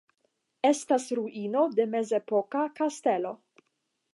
[0.69, 3.35] Estas ruino de mezepoka kastelo.